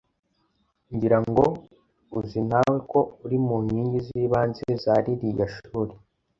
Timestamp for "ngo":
1.27-1.45